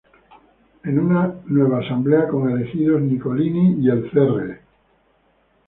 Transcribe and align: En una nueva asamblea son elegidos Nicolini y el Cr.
En 0.83 0.97
una 0.97 1.31
nueva 1.45 1.77
asamblea 1.81 2.25
son 2.31 2.49
elegidos 2.49 3.03
Nicolini 3.03 3.85
y 3.85 3.87
el 3.91 4.09
Cr. 4.09 4.57